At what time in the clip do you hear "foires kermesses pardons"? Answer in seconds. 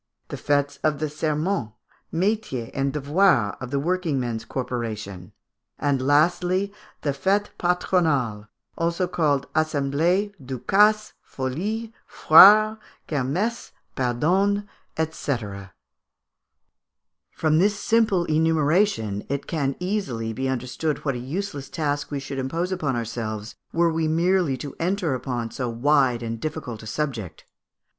12.09-14.63